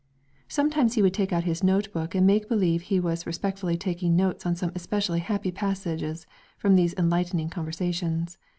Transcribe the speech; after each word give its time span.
Sometimes 0.47 0.95
he 0.95 1.03
would 1.03 1.13
take 1.13 1.31
out 1.31 1.43
his 1.43 1.61
note 1.63 1.93
book 1.93 2.15
and 2.15 2.25
make 2.25 2.49
believe 2.49 2.81
he 2.81 2.99
was 2.99 3.27
respectfully 3.27 3.77
taking 3.77 4.15
notes 4.15 4.47
on 4.47 4.55
some 4.55 4.71
especially 4.73 5.19
happy 5.19 5.51
passages 5.51 6.25
from 6.57 6.75
these 6.75 6.95
enlightening 6.97 7.51
conversations. 7.51 8.39